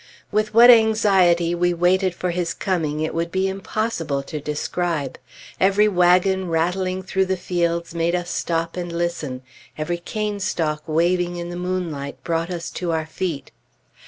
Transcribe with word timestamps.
With 0.31 0.51
what 0.55 0.71
anxiety 0.71 1.53
we 1.53 1.75
waited 1.75 2.15
for 2.15 2.31
his 2.31 2.55
coming 2.55 3.01
it 3.01 3.13
would 3.13 3.31
be 3.31 3.47
impossible 3.47 4.23
to 4.23 4.39
describe. 4.41 5.19
Every 5.59 5.87
wagon 5.87 6.47
rattling 6.49 7.03
through 7.03 7.27
the 7.27 7.37
fields 7.37 7.93
made 7.93 8.15
us 8.15 8.31
stop 8.31 8.75
and 8.77 8.91
listen; 8.91 9.43
every 9.77 9.99
canestalk 9.99 10.81
waving 10.87 11.35
in 11.35 11.49
the 11.49 11.55
moonlight 11.55 12.23
brought 12.23 12.49
us 12.49 12.71
to 12.71 12.91
our 12.91 13.05
feet. 13.05 13.51